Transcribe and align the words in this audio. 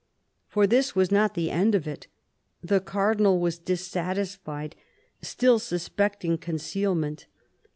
For 0.49 0.65
this 0.65 0.95
was 0.95 1.11
not 1.11 1.35
the 1.35 1.51
end 1.51 1.75
of 1.75 1.87
it. 1.87 2.07
The 2.63 2.79
Cardinal 2.79 3.37
was 3.39 3.59
dis 3.59 3.85
satisfied, 3.85 4.75
still 5.21 5.59
suspecting 5.59 6.39
concealment. 6.39 7.27